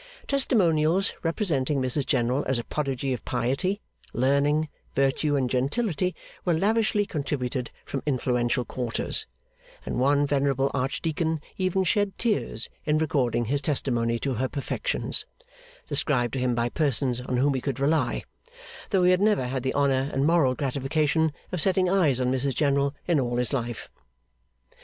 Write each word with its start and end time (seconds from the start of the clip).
Testimonials 0.27 1.13
representing 1.21 1.79
Mrs 1.79 2.07
General 2.07 2.43
as 2.47 2.57
a 2.57 2.63
prodigy 2.63 3.13
of 3.13 3.23
piety, 3.23 3.81
learning, 4.13 4.67
virtue, 4.95 5.35
and 5.35 5.47
gentility, 5.47 6.15
were 6.43 6.55
lavishly 6.57 7.05
contributed 7.05 7.69
from 7.85 8.01
influential 8.07 8.65
quarters; 8.65 9.27
and 9.85 9.99
one 9.99 10.25
venerable 10.25 10.71
archdeacon 10.73 11.39
even 11.55 11.83
shed 11.83 12.17
tears 12.17 12.67
in 12.83 12.97
recording 12.97 13.45
his 13.45 13.61
testimony 13.61 14.17
to 14.17 14.33
her 14.33 14.47
perfections 14.49 15.27
(described 15.87 16.33
to 16.33 16.39
him 16.39 16.55
by 16.55 16.67
persons 16.67 17.21
on 17.21 17.37
whom 17.37 17.53
he 17.53 17.61
could 17.61 17.79
rely), 17.79 18.23
though 18.89 19.03
he 19.03 19.11
had 19.11 19.21
never 19.21 19.45
had 19.45 19.61
the 19.61 19.75
honour 19.75 20.09
and 20.11 20.25
moral 20.25 20.55
gratification 20.55 21.31
of 21.51 21.61
setting 21.61 21.87
eyes 21.87 22.19
on 22.19 22.31
Mrs 22.31 22.55
General 22.55 22.95
in 23.05 23.19
all 23.19 23.37
his 23.37 23.53
life. 23.53 23.87